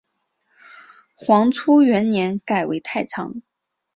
[1.13, 3.43] 黄初元年改为太常。